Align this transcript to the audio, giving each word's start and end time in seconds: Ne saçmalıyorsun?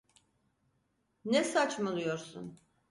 Ne 1.25 1.43
saçmalıyorsun? 1.43 2.59